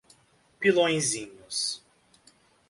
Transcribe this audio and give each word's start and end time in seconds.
Pilõezinhos 0.63 1.61